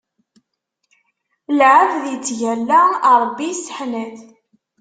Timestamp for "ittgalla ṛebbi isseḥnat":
2.15-4.17